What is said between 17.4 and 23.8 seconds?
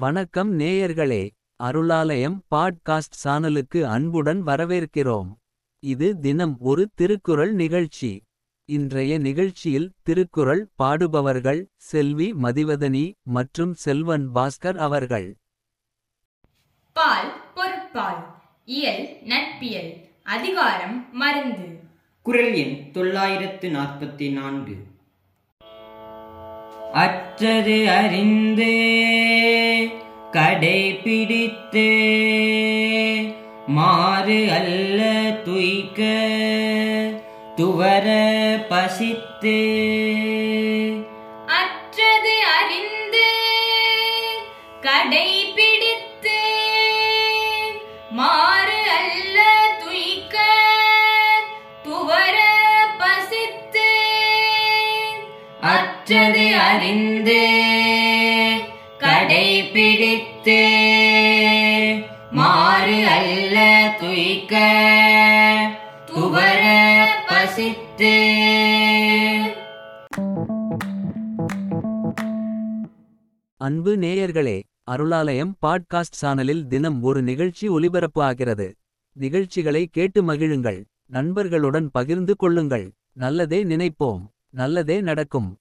பொருட்பால் இயல் நட்பியல் அதிகாரம் மருந்து. குரல் எண் தொள்ளாயிரத்து